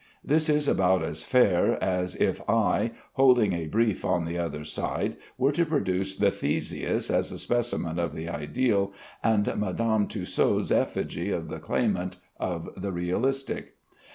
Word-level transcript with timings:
This 0.23 0.49
is 0.49 0.67
about 0.67 1.03
as 1.03 1.23
fair 1.23 1.77
as 1.79 2.15
if 2.15 2.41
I, 2.49 2.89
holding 3.13 3.53
a 3.53 3.67
brief 3.67 4.03
on 4.03 4.25
the 4.25 4.35
other 4.35 4.63
side, 4.63 5.15
were 5.37 5.51
to 5.51 5.63
produce 5.63 6.15
the 6.15 6.31
Theseus 6.31 7.11
as 7.11 7.31
a 7.31 7.37
specimen 7.37 7.99
of 7.99 8.15
the 8.15 8.27
ideal, 8.27 8.93
and 9.23 9.45
Madame 9.57 10.07
Tussaud's 10.07 10.71
effigy 10.71 11.29
of 11.29 11.49
the 11.49 11.59
Claimant, 11.59 12.17
of 12.39 12.69
the 12.75 12.91
realistic. 12.91 13.75